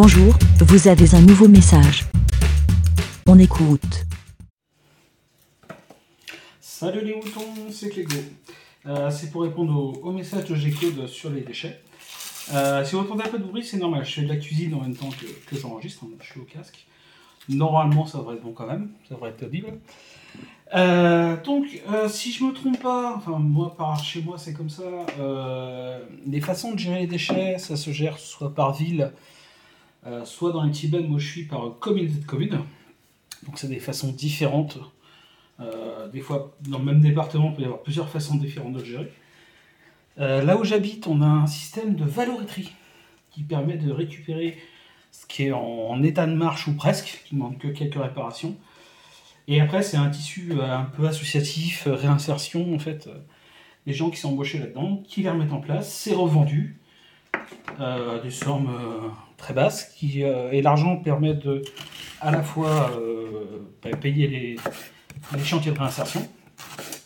Bonjour, 0.00 0.32
vous 0.60 0.86
avez 0.86 1.12
un 1.16 1.20
nouveau 1.22 1.48
message. 1.48 2.04
On 3.26 3.36
écoute. 3.36 4.06
Salut 6.60 7.04
les 7.04 7.16
moutons, 7.16 7.40
c'est 7.72 7.88
Clégo. 7.88 8.14
Euh, 8.86 9.10
c'est 9.10 9.32
pour 9.32 9.42
répondre 9.42 10.00
au, 10.00 10.12
message 10.12 10.44
de 10.44 10.54
G-Code 10.54 11.08
sur 11.08 11.30
les 11.30 11.40
déchets. 11.40 11.80
Euh, 12.54 12.84
si 12.84 12.94
vous 12.94 13.00
entendez 13.00 13.24
un 13.24 13.28
peu 13.28 13.40
de 13.40 13.42
bruit, 13.42 13.64
c'est 13.64 13.76
normal. 13.76 14.04
Je 14.04 14.12
fais 14.12 14.22
de 14.22 14.28
la 14.28 14.36
cuisine 14.36 14.72
en 14.74 14.82
même 14.82 14.94
temps 14.94 15.10
que, 15.10 15.56
j'enregistre. 15.58 16.04
hein, 16.04 16.14
Je 16.20 16.30
suis 16.30 16.40
au 16.40 16.44
casque. 16.44 16.86
Normalement, 17.48 18.06
ça 18.06 18.18
devrait 18.18 18.36
être 18.36 18.44
bon 18.44 18.52
quand 18.52 18.68
même. 18.68 18.90
Ça 19.08 19.16
devrait 19.16 19.30
être 19.30 19.42
audible. 19.42 19.80
Euh, 20.76 21.36
donc, 21.42 21.66
si 22.06 22.30
je 22.30 22.44
me 22.44 22.52
trompe 22.52 22.80
pas, 22.80 23.16
enfin, 23.16 23.40
moi, 23.40 23.74
par 23.76 24.00
chez 24.00 24.22
moi, 24.22 24.38
c'est 24.38 24.52
comme 24.52 24.70
ça. 24.70 24.84
les 26.24 26.40
façons 26.40 26.72
de 26.74 26.78
gérer 26.78 27.00
les 27.00 27.08
déchets, 27.08 27.58
ça 27.58 27.74
se 27.74 27.90
gère 27.90 28.16
soit 28.16 28.54
par 28.54 28.74
ville, 28.74 29.10
euh, 30.06 30.24
soit 30.24 30.52
dans 30.52 30.62
les 30.62 30.70
petits 30.70 30.88
bennes. 30.88 31.08
Moi, 31.08 31.18
je 31.18 31.28
suis 31.28 31.44
par 31.44 31.78
communauté 31.78 32.18
de 32.20 32.24
communes. 32.24 32.60
Donc, 33.46 33.58
c'est 33.58 33.68
des 33.68 33.80
façons 33.80 34.12
différentes. 34.12 34.78
Euh, 35.60 36.08
des 36.08 36.20
fois, 36.20 36.56
dans 36.60 36.78
le 36.78 36.84
même 36.84 37.00
département, 37.00 37.50
il 37.50 37.56
peut 37.56 37.62
y 37.62 37.64
avoir 37.64 37.82
plusieurs 37.82 38.08
façons 38.08 38.36
différentes 38.36 38.74
de 38.74 38.78
le 38.78 38.84
gérer. 38.84 39.12
Euh, 40.18 40.42
là 40.42 40.56
où 40.56 40.64
j'habite, 40.64 41.06
on 41.06 41.20
a 41.20 41.26
un 41.26 41.46
système 41.46 41.94
de 41.94 42.04
valorisserie 42.04 42.72
qui 43.30 43.42
permet 43.42 43.76
de 43.76 43.90
récupérer 43.90 44.58
ce 45.10 45.26
qui 45.26 45.44
est 45.44 45.52
en, 45.52 45.60
en 45.60 46.02
état 46.02 46.26
de 46.26 46.34
marche 46.34 46.66
ou 46.68 46.74
presque, 46.74 47.22
qui 47.26 47.34
ne 47.34 47.40
demande 47.40 47.58
que 47.58 47.68
quelques 47.68 48.00
réparations. 48.00 48.56
Et 49.46 49.60
après, 49.60 49.82
c'est 49.82 49.96
un 49.96 50.10
tissu 50.10 50.52
un 50.60 50.84
peu 50.84 51.06
associatif, 51.06 51.88
réinsertion, 51.90 52.74
en 52.74 52.78
fait. 52.78 53.08
Les 53.86 53.94
gens 53.94 54.10
qui 54.10 54.18
sont 54.18 54.30
embauchés 54.30 54.58
là-dedans, 54.58 55.02
qui 55.08 55.22
les 55.22 55.30
remettent 55.30 55.52
en 55.52 55.60
place, 55.60 55.90
c'est 55.90 56.14
revendu, 56.14 56.78
des 58.22 58.30
sommes 58.30 58.68
euh, 58.70 59.08
très 59.36 59.54
basses, 59.54 59.84
qui, 59.96 60.24
euh, 60.24 60.50
et 60.50 60.62
l'argent 60.62 60.96
permet 60.96 61.34
de 61.34 61.62
à 62.20 62.30
la 62.32 62.42
fois 62.42 62.90
euh, 62.98 63.68
bah, 63.82 63.90
payer 63.96 64.26
les, 64.26 64.56
les 65.36 65.44
chantiers 65.44 65.70
de 65.72 65.78
réinsertion, 65.78 66.28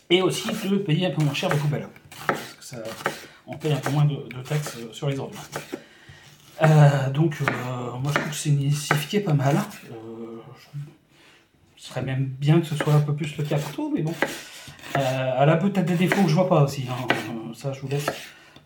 et 0.09 0.23
aussi 0.23 0.49
de 0.49 0.77
payer 0.79 1.07
un 1.07 1.11
peu 1.11 1.23
moins 1.23 1.35
cher 1.35 1.51
les 1.51 1.59
poubelles. 1.59 1.89
Parce 2.27 2.41
que 2.59 2.65
ça, 2.65 2.77
on 3.47 3.57
paye 3.57 3.73
un 3.73 3.77
peu 3.77 3.91
moins 3.91 4.05
de, 4.07 4.17
taxes 4.49 4.77
euh, 4.79 4.93
sur 4.93 5.09
les 5.09 5.19
ordures. 5.19 5.41
Euh, 6.63 7.11
donc, 7.11 7.37
euh, 7.43 7.45
moi 8.01 8.13
je 8.15 8.19
trouve 8.21 8.31
que 8.31 8.37
c'est 8.37 8.51
initiative 8.51 9.23
pas 9.25 9.33
mal. 9.35 9.57
Euh, 9.91 10.41
je- 10.59 10.79
ce 11.83 11.89
serait 11.89 12.03
même 12.03 12.25
bien 12.27 12.61
que 12.61 12.67
ce 12.67 12.77
soit 12.77 12.95
un 12.95 13.01
peu 13.01 13.15
plus 13.15 13.37
le 13.37 13.45
cas 13.45 13.59
partout, 13.59 13.93
mais 13.95 14.03
bon. 14.03 14.15
Euh, 14.97 15.33
elle 15.41 15.49
a 15.51 15.57
peut-être 15.57 15.87
des 15.87 15.97
défauts 15.97 16.23
que 16.23 16.29
je 16.29 16.35
vois 16.35 16.49
pas 16.49 16.63
aussi. 16.63 16.85
hein. 16.89 17.07
Euh, 17.11 17.55
Ça, 17.55 17.73
je 17.73 17.81
vous 17.81 17.89
laisse 17.89 18.07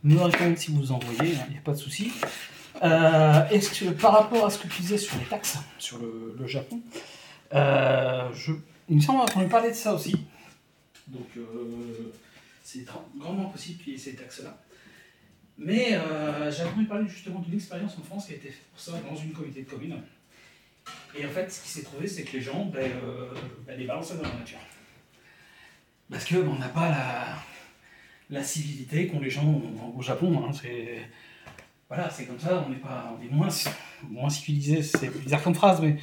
me 0.06 0.22
répondre 0.22 0.56
si 0.56 0.70
vous 0.70 0.92
en 0.92 0.98
voyez, 0.98 1.32
il 1.48 1.52
n'y 1.52 1.58
a 1.58 1.62
pas 1.62 1.72
de 1.72 1.78
souci. 1.78 2.12
Euh, 2.82 3.48
est-ce 3.48 3.84
que, 3.84 3.90
par 3.90 4.12
rapport 4.12 4.46
à 4.46 4.50
ce 4.50 4.58
que 4.58 4.68
tu 4.68 4.82
disais 4.82 4.98
sur 4.98 5.18
les 5.18 5.24
taxes, 5.24 5.58
sur 5.78 5.98
le, 5.98 6.46
Japon, 6.46 6.80
euh, 7.54 8.32
je, 8.32 8.52
il 8.88 8.96
me 8.96 9.00
semble 9.00 9.20
avoir 9.20 9.30
entendu 9.30 9.48
parler 9.48 9.70
de 9.70 9.74
ça 9.74 9.94
aussi. 9.94 10.14
Donc, 11.08 11.26
euh, 11.36 12.12
c'est 12.62 12.84
grandement 13.16 13.48
possible 13.48 13.82
qu'il 13.82 13.94
y 13.94 13.96
ait 13.96 13.98
ces 13.98 14.14
taxes-là. 14.14 14.56
Mais 15.58 15.98
j'ai 16.50 16.64
entendu 16.64 16.84
parler 16.84 17.08
justement 17.08 17.40
d'une 17.40 17.54
expérience 17.54 17.96
en 17.98 18.02
France 18.02 18.26
qui 18.26 18.34
a 18.34 18.36
été 18.36 18.50
faite 18.50 18.66
pour 18.70 18.80
ça 18.80 18.92
dans 19.08 19.16
une 19.16 19.32
communauté 19.32 19.62
de 19.62 19.70
communes. 19.70 20.02
Et 21.18 21.24
en 21.24 21.30
fait, 21.30 21.50
ce 21.50 21.62
qui 21.62 21.68
s'est 21.70 21.82
trouvé, 21.82 22.06
c'est 22.06 22.24
que 22.24 22.34
les 22.34 22.42
gens 22.42 22.66
ben, 22.66 22.92
ben, 23.66 23.78
les 23.78 23.86
balançaient 23.86 24.16
dans 24.16 24.22
la 24.22 24.34
nature. 24.34 24.58
Parce 26.10 26.26
que 26.26 26.34
ben, 26.34 26.48
on 26.48 26.58
n'a 26.58 26.68
pas 26.68 26.90
la, 26.90 27.38
la 28.30 28.42
civilité 28.42 29.06
qu'ont 29.06 29.20
les 29.20 29.30
gens 29.30 29.62
au 29.96 30.02
Japon. 30.02 30.42
hein. 30.44 30.52
C'est 30.52 31.00
voilà, 31.88 32.10
c'est 32.10 32.26
comme 32.26 32.40
ça. 32.40 32.64
On 32.68 32.72
est 32.72 32.76
pas, 32.76 33.16
on 33.16 33.24
est 33.24 33.30
moins 33.30 33.48
moins 34.08 34.30
civilisé. 34.30 34.82
C'est 34.82 35.08
bizarre 35.22 35.42
comme 35.42 35.54
phrase, 35.54 35.80
mais 35.80 35.96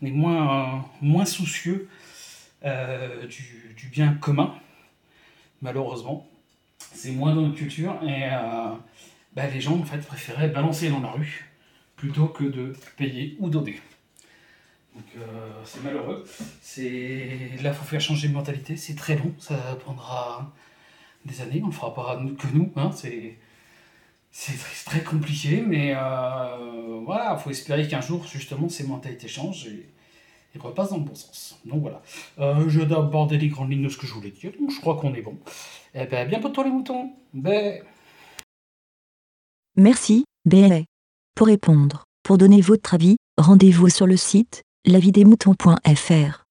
on 0.00 0.06
est 0.06 0.10
moins 0.10 0.76
euh, 0.76 0.78
moins 1.00 1.24
soucieux 1.24 1.88
euh, 2.64 3.26
du, 3.26 3.88
bien 3.88 4.14
commun. 4.14 4.54
Malheureusement, 5.60 6.26
c'est 6.78 7.10
moins 7.10 7.34
dans 7.34 7.42
notre 7.42 7.56
culture 7.56 7.98
et 8.02 8.28
euh, 8.32 8.74
ben, 9.34 9.50
les 9.52 9.60
gens 9.60 9.78
en 9.78 9.84
fait 9.84 9.98
préféraient 9.98 10.48
balancer 10.48 10.88
dans 10.88 11.00
la 11.00 11.10
rue 11.10 11.50
plutôt 11.96 12.28
que 12.28 12.44
de 12.44 12.74
payer 12.96 13.36
ou 13.40 13.50
donner. 13.50 13.80
Donc 14.94 15.04
c'est 15.64 15.82
malheureux. 15.84 16.24
C'est 16.60 17.50
là, 17.62 17.72
faut 17.72 17.84
faire 17.84 18.00
changer 18.00 18.28
de 18.28 18.32
mentalité. 18.32 18.76
C'est 18.76 18.96
très 18.96 19.16
long. 19.16 19.32
Ça 19.38 19.54
prendra 19.80 20.52
des 21.24 21.40
années. 21.40 21.60
On 21.62 21.66
le 21.66 21.72
fera 21.72 21.94
pas 21.94 22.20
que 22.38 22.46
nous. 22.52 22.70
Hein. 22.76 22.90
C'est 22.92 23.38
très, 24.84 25.02
compliqué, 25.02 25.62
mais 25.66 25.94
euh, 25.96 27.00
voilà, 27.04 27.36
faut 27.36 27.50
espérer 27.50 27.88
qu'un 27.88 28.00
jour 28.00 28.24
justement 28.24 28.68
ces 28.68 28.84
mentalités 28.84 29.28
changent 29.28 29.66
et, 29.66 29.88
et 30.54 30.58
repassent 30.58 30.90
dans 30.90 30.98
le 30.98 31.04
bon 31.04 31.14
sens. 31.14 31.58
Donc 31.64 31.80
voilà. 31.80 32.02
Euh, 32.38 32.68
je 32.68 32.80
vais 32.80 32.94
aborder 32.94 33.38
les 33.38 33.48
grandes 33.48 33.70
lignes 33.70 33.84
de 33.84 33.88
ce 33.88 33.96
que 33.96 34.06
je 34.06 34.14
voulais 34.14 34.30
dire. 34.30 34.52
Donc 34.60 34.70
je 34.70 34.80
crois 34.80 34.96
qu'on 34.96 35.14
est 35.14 35.22
bon. 35.22 35.38
Eh 35.94 36.04
ben 36.06 36.28
bien 36.28 36.40
pour 36.40 36.52
toi 36.52 36.64
les 36.64 36.70
moutons. 36.70 37.12
Ben. 37.32 37.82
Merci, 39.76 40.24
BLA. 40.44 40.82
Pour 41.34 41.46
répondre, 41.46 42.04
pour 42.22 42.36
donner 42.36 42.60
votre 42.60 42.94
avis, 42.94 43.16
rendez-vous 43.36 43.88
sur 43.88 44.06
le 44.06 44.16
site 44.16 44.62
lavidemouton.fr. 44.84 46.47